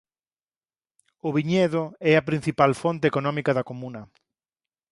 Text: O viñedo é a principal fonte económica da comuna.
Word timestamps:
O 1.27 1.29
viñedo 1.37 1.83
é 2.11 2.13
a 2.15 2.25
principal 2.29 2.71
fonte 2.81 3.05
económica 3.11 3.55
da 3.57 3.67
comuna. 3.69 4.01